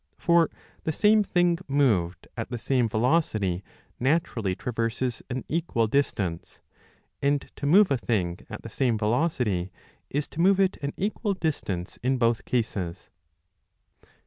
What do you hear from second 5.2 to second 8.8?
an equal distance; and to move a thing at the